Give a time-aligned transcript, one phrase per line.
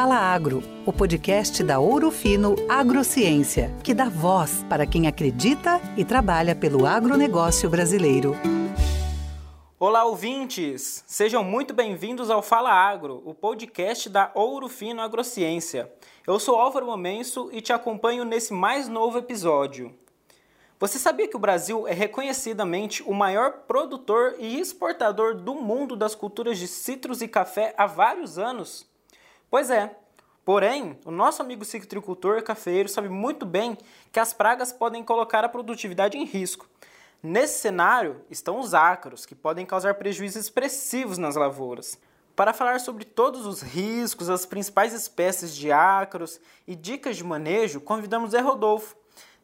[0.00, 6.06] Fala Agro, o podcast da Ouro Fino Agrociência, que dá voz para quem acredita e
[6.06, 8.34] trabalha pelo agronegócio brasileiro.
[9.78, 11.04] Olá, ouvintes!
[11.06, 15.92] Sejam muito bem-vindos ao Fala Agro, o podcast da Ouro Fino Agrociência.
[16.26, 19.94] Eu sou Álvaro Momenso e te acompanho nesse mais novo episódio.
[20.78, 26.14] Você sabia que o Brasil é reconhecidamente o maior produtor e exportador do mundo das
[26.14, 28.88] culturas de citros e café há vários anos?
[29.50, 29.96] Pois é.
[30.44, 33.76] Porém, o nosso amigo citricultor cafeiro sabe muito bem
[34.10, 36.68] que as pragas podem colocar a produtividade em risco.
[37.22, 41.98] Nesse cenário estão os ácaros, que podem causar prejuízos expressivos nas lavouras.
[42.34, 47.80] Para falar sobre todos os riscos, as principais espécies de ácaros e dicas de manejo,
[47.80, 48.96] convidamos Zé Rodolfo,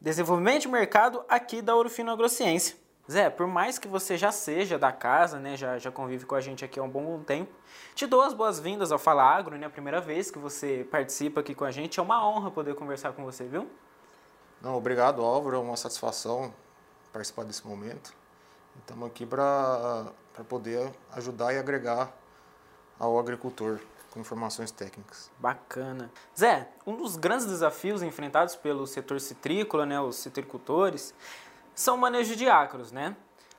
[0.00, 2.76] Desenvolvimento de mercado aqui da Ourofino Agrociência.
[3.10, 6.40] Zé, por mais que você já seja da casa, né, já, já convive com a
[6.40, 7.52] gente aqui há um bom tempo,
[7.94, 11.54] te dou as boas-vindas ao Fala Agro, né, a primeira vez que você participa aqui
[11.54, 13.70] com a gente, é uma honra poder conversar com você, viu?
[14.62, 16.54] Não, obrigado Álvaro, é uma satisfação
[17.12, 18.14] participar desse momento.
[18.80, 20.06] Estamos aqui para
[20.48, 22.10] poder ajudar e agregar
[22.98, 23.78] ao agricultor
[24.10, 25.30] com informações técnicas.
[25.38, 26.10] Bacana.
[26.38, 31.12] Zé, um dos grandes desafios enfrentados pelo setor citrícola, né, os citricultores,
[31.74, 33.16] são manejo de ácaros, né?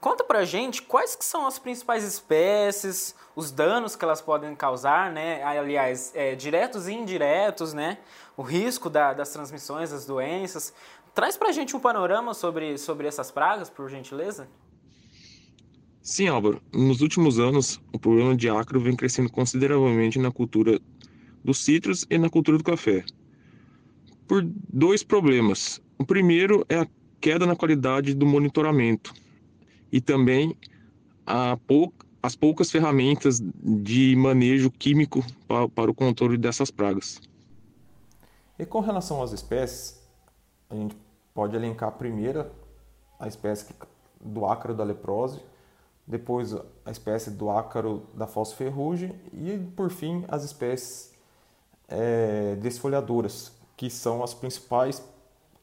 [0.00, 5.10] Conta pra gente quais que são as principais espécies, os danos que elas podem causar,
[5.10, 5.42] né?
[5.42, 7.98] Aliás, é, diretos e indiretos, né?
[8.36, 10.72] O risco da, das transmissões das doenças.
[11.14, 14.46] Traz pra gente um panorama sobre, sobre essas pragas, por gentileza.
[16.02, 16.62] Sim, Álvaro.
[16.72, 20.78] Nos últimos anos, o problema de ácaro vem crescendo consideravelmente na cultura
[21.42, 23.04] dos citros e na cultura do café.
[24.28, 25.80] Por dois problemas.
[25.98, 26.86] O primeiro é a
[27.26, 29.12] queda na qualidade do monitoramento
[29.90, 30.56] e também
[32.22, 37.20] as poucas ferramentas de manejo químico para, para o controle dessas pragas.
[38.56, 40.00] E com relação às espécies,
[40.70, 40.96] a gente
[41.34, 42.52] pode elencar a primeira,
[43.18, 43.74] a espécie
[44.20, 45.40] do ácaro da leprose,
[46.06, 51.12] depois a espécie do ácaro da ferrugem e, por fim, as espécies
[51.88, 55.02] é, desfolhadoras, que são as principais,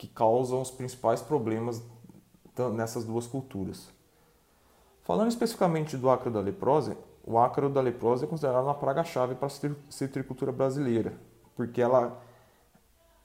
[0.00, 1.82] que causam os principais problemas
[2.74, 3.92] nessas duas culturas.
[5.02, 9.48] Falando especificamente do ácaro da leprose, o ácaro da leprose é considerado uma praga-chave para
[9.48, 11.12] a citricultura brasileira,
[11.54, 12.18] porque ela,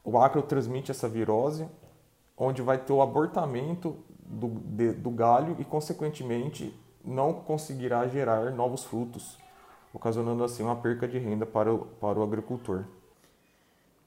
[0.03, 1.65] o ácaro transmite essa virose,
[2.37, 8.83] onde vai ter o abortamento do, de, do galho e, consequentemente, não conseguirá gerar novos
[8.83, 9.37] frutos,
[9.93, 12.83] ocasionando assim uma perca de renda para o, para o agricultor.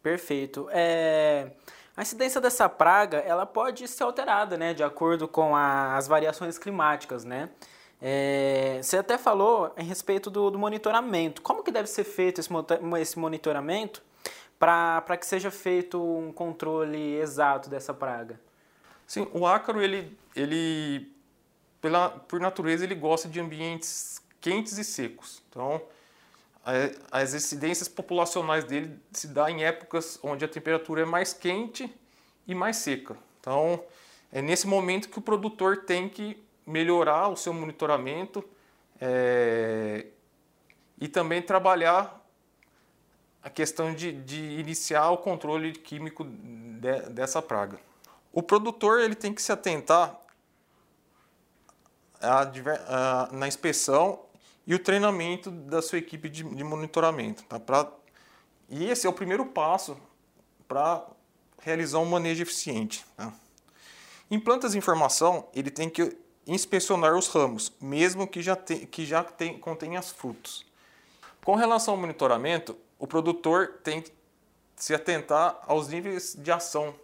[0.02, 0.68] Perfeito.
[0.70, 1.52] É...
[1.98, 6.56] A incidência dessa praga ela pode ser alterada né, de acordo com a, as variações
[6.56, 7.25] climáticas.
[7.25, 7.50] Né?
[8.00, 8.78] É...
[8.81, 11.42] Você até falou em respeito do, do, monitoramento.
[11.42, 12.50] Como que deve ser feito esse,
[13.00, 14.00] esse monitoramento
[14.60, 18.41] para que seja feito um controle exato dessa praga?
[19.04, 21.12] Sim, o ácaro ele, ele
[21.81, 25.42] pela, por natureza, ele gosta de ambientes quentes e secos.
[25.50, 25.82] Então,
[27.10, 31.92] as incidências populacionais dele se dá em épocas onde a temperatura é mais quente
[32.46, 33.16] e mais seca.
[33.40, 33.82] Então,
[34.30, 38.44] é nesse momento que o produtor tem que melhorar o seu monitoramento
[39.00, 40.06] é,
[41.00, 42.22] e também trabalhar
[43.42, 47.80] a questão de, de iniciar o controle químico de, dessa praga.
[48.30, 50.20] O produtor ele tem que se atentar
[52.20, 54.27] a, a, na inspeção
[54.68, 57.42] e o treinamento da sua equipe de, de monitoramento.
[57.44, 57.58] Tá?
[57.58, 57.90] Pra,
[58.68, 59.96] e esse é o primeiro passo
[60.68, 61.06] para
[61.62, 63.04] realizar um manejo eficiente.
[63.16, 63.32] Tá?
[64.30, 66.14] Em plantas de informação, ele tem que
[66.46, 70.66] inspecionar os ramos, mesmo que já, te, que já tem, contenha frutos.
[71.42, 74.12] Com relação ao monitoramento, o produtor tem que
[74.76, 76.94] se atentar aos níveis de ação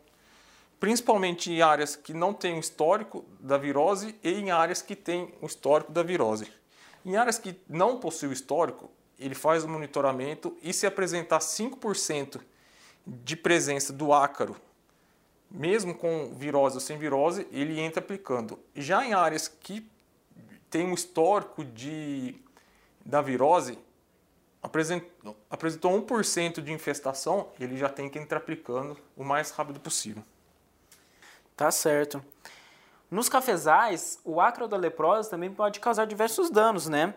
[0.78, 5.32] principalmente em áreas que não têm o histórico da virose e em áreas que têm
[5.40, 6.46] o histórico da virose.
[7.04, 12.40] Em áreas que não possuem histórico, ele faz o monitoramento e se apresentar 5%
[13.06, 14.56] de presença do ácaro,
[15.50, 18.58] mesmo com virose ou sem virose, ele entra aplicando.
[18.74, 19.88] Já em áreas que
[20.70, 22.34] tem um histórico de,
[23.04, 23.78] da virose,
[24.62, 30.24] apresentou, apresentou 1% de infestação, ele já tem que entrar aplicando o mais rápido possível.
[31.56, 32.24] Tá certo.
[33.10, 37.14] Nos cafezais, o ácaro da leprose também pode causar diversos danos, né?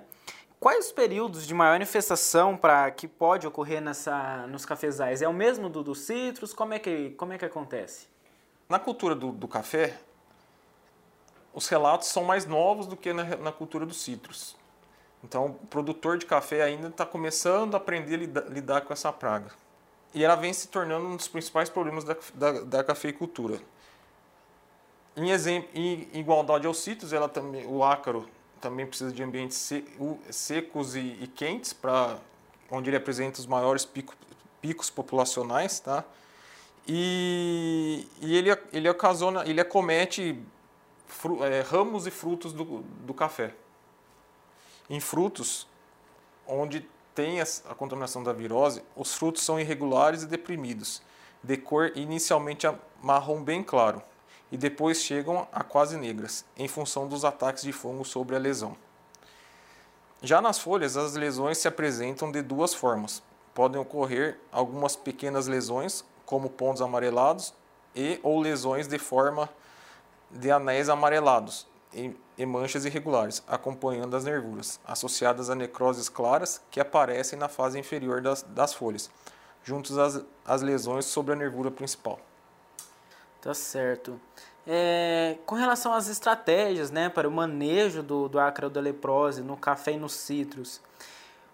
[0.60, 5.22] Quais os períodos de maior infestação para que pode ocorrer nessa, nos cafezais?
[5.22, 6.52] É o mesmo do dos citros?
[6.52, 8.08] Como é que, como é que acontece?
[8.68, 9.98] Na cultura do, do café,
[11.54, 14.56] os relatos são mais novos do que na, na cultura dos citros.
[15.24, 19.12] Então, o produtor de café ainda está começando a aprender a lidar, lidar, com essa
[19.12, 19.52] praga.
[20.14, 23.60] E ela vem se tornando um dos principais problemas da, da, da cafeicultura.
[25.18, 28.30] Em, exemplo, em igualdade aos sítios, ela também, o ácaro
[28.62, 29.68] também precisa de ambientes
[30.30, 32.20] secos e, e quentes, para
[32.70, 34.14] onde ele apresenta os maiores pico,
[34.62, 36.06] picos populacionais, tá?
[36.88, 40.40] E, e ele, ele ocasiona, ele acomete
[41.08, 43.56] fru, é, ramos e frutos do, do café.
[44.88, 45.68] Em frutos,
[46.46, 51.02] onde tem a contaminação da virose, os frutos são irregulares e deprimidos,
[51.42, 52.68] de cor inicialmente
[53.02, 54.04] marrom bem claro,
[54.52, 58.78] e depois chegam a quase negras, em função dos ataques de fungo sobre a lesão.
[60.22, 63.22] Já nas folhas, as lesões se apresentam de duas formas.
[63.54, 67.54] Podem ocorrer algumas pequenas lesões, como pontos amarelados,
[67.96, 69.50] e ou lesões de forma
[70.30, 71.68] de anéis amarelados,
[72.38, 78.22] e manchas irregulares, acompanhando as nervuras, associadas a necroses claras que aparecem na fase inferior
[78.22, 79.10] das, das folhas,
[79.64, 82.20] juntos às, às lesões sobre a nervura principal.
[83.48, 84.20] Tá certo.
[84.68, 89.56] É, com relação às estratégias né, para o manejo do, do ácaro da leprose no
[89.56, 90.82] café e nos citros,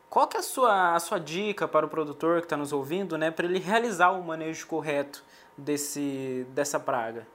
[0.10, 3.16] qual que é a sua, a sua dica para o produtor que está nos ouvindo
[3.16, 5.24] né, para ele realizar o manejo correto
[5.56, 7.28] desse, dessa praga?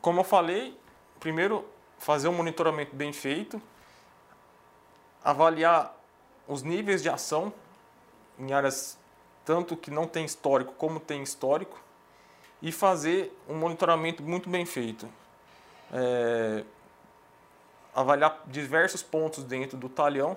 [0.00, 0.74] Como eu falei,
[1.20, 1.66] primeiro,
[1.98, 3.60] fazer um monitoramento bem feito,
[5.22, 5.94] avaliar
[6.46, 7.52] os níveis de ação
[8.38, 8.98] em áreas
[9.44, 11.86] tanto que não tem histórico como tem histórico
[12.60, 15.08] e fazer um monitoramento muito bem feito.
[15.92, 16.64] É,
[17.94, 20.36] avaliar diversos pontos dentro do talhão,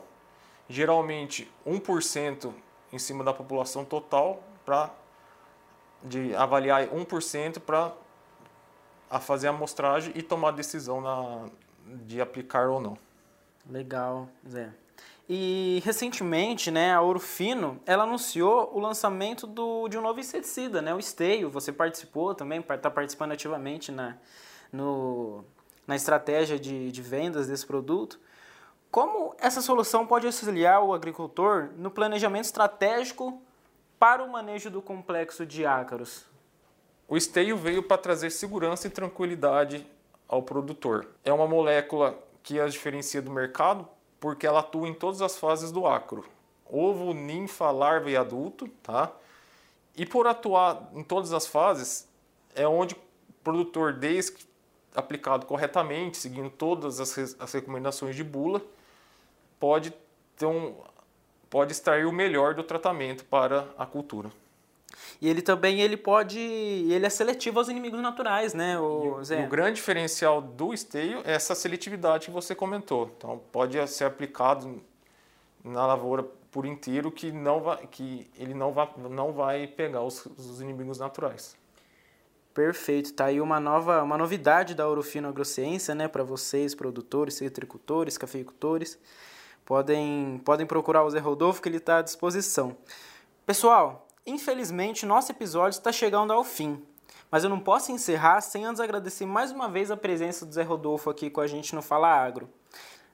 [0.70, 2.54] geralmente 1%
[2.92, 4.92] em cima da população total, para
[6.04, 7.94] de avaliar 1% para
[9.10, 11.50] a fazer a amostragem e tomar a decisão na,
[11.86, 12.98] de aplicar ou não.
[13.70, 14.72] Legal, Zé.
[15.34, 20.82] E recentemente, né, a Ouro Fino, ela anunciou o lançamento do, de um novo inseticida,
[20.82, 21.50] né, o Esteio.
[21.50, 24.18] Você participou também, está participando ativamente na,
[24.74, 25.46] no,
[25.88, 28.20] na estratégia de, de vendas desse produto.
[28.92, 33.42] Como essa solução pode auxiliar o agricultor no planejamento estratégico
[33.98, 36.26] para o manejo do complexo de ácaros?
[37.08, 39.88] O esteio veio para trazer segurança e tranquilidade
[40.28, 41.08] ao produtor.
[41.24, 43.88] É uma molécula que as diferencia do mercado
[44.22, 46.24] porque ela atua em todas as fases do acro.
[46.66, 49.12] Ovo, ninfa, larva e adulto, tá?
[49.98, 52.08] E por atuar em todas as fases,
[52.56, 52.98] é onde o
[53.44, 54.48] produtor, desde
[54.96, 58.62] aplicado corretamente, seguindo todas as, as recomendações de bula,
[59.60, 59.92] pode
[60.38, 60.76] ter um,
[61.50, 64.32] pode extrair o melhor do tratamento para a cultura.
[65.22, 66.40] E ele também ele pode.
[66.40, 69.46] Ele é seletivo aos inimigos naturais, né, o, Zé?
[69.46, 73.12] o grande diferencial do esteio é essa seletividade que você comentou.
[73.18, 74.82] Então pode ser aplicado
[75.64, 80.26] na lavoura por inteiro que não vai, que ele não vai, não vai pegar os,
[80.26, 81.56] os inimigos naturais.
[82.54, 88.18] Perfeito, tá aí uma nova, uma novidade da Orofino Agrociência, né, para vocês, produtores, citricultores,
[88.18, 89.00] cafeicultores.
[89.64, 92.76] Podem, podem procurar o Zé Rodolfo que ele está à disposição.
[93.46, 96.86] Pessoal, Infelizmente, nosso episódio está chegando ao fim,
[97.32, 100.62] mas eu não posso encerrar sem antes agradecer mais uma vez a presença do Zé
[100.62, 102.48] Rodolfo aqui com a gente no Fala Agro.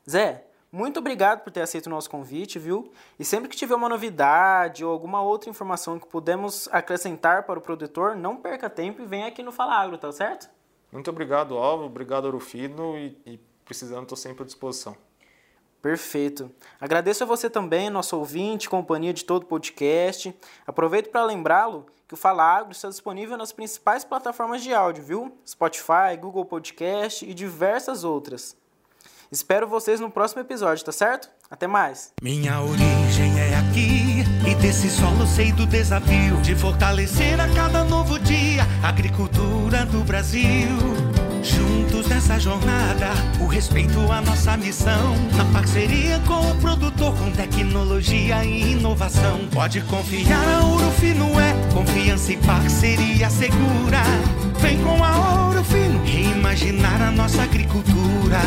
[0.10, 2.92] Zé, muito obrigado por ter aceito o nosso convite, viu?
[3.18, 7.62] E sempre que tiver uma novidade ou alguma outra informação que pudemos acrescentar para o
[7.62, 10.50] produtor, não perca tempo e venha aqui no Fala Agro, tá certo?
[10.92, 11.86] Muito obrigado, Alvo.
[11.86, 12.98] Obrigado, Arufino.
[12.98, 14.96] E, e precisando, estou sempre à disposição.
[15.82, 16.52] Perfeito.
[16.80, 20.36] Agradeço a você também, nosso ouvinte, companhia de todo o podcast.
[20.66, 25.38] Aproveito para lembrá-lo que o Fala Agro está disponível nas principais plataformas de áudio, viu?
[25.46, 28.56] Spotify, Google Podcast e diversas outras.
[29.30, 31.30] Espero vocês no próximo episódio, tá certo?
[31.52, 32.14] Até mais.
[32.22, 38.18] Minha origem é aqui e desse solo sei do desafio de fortalecer a cada novo
[38.20, 41.07] dia a agricultura do Brasil.
[41.48, 45.16] Juntos nessa jornada, o respeito à nossa missão.
[45.36, 49.48] Na parceria com o produtor, com tecnologia e inovação.
[49.52, 54.02] Pode confiar, a Ouro Fino é confiança e parceria segura.
[54.60, 58.40] Vem com a Ouro Fino, reimaginar a nossa agricultura.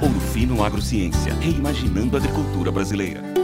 [0.00, 3.43] Ouro Fino Agrociência, reimaginando a agricultura brasileira.